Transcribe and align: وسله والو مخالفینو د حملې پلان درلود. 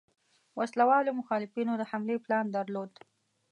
وسله 0.57 0.85
والو 0.89 1.11
مخالفینو 1.21 1.73
د 1.77 1.83
حملې 1.89 2.17
پلان 2.25 2.45
درلود. 2.55 2.91